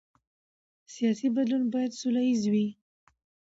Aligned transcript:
سیاسي 0.93 1.27
بدلون 1.35 1.63
باید 1.73 1.97
سوله 1.99 2.21
ییز 2.27 2.43
وي 2.51 2.67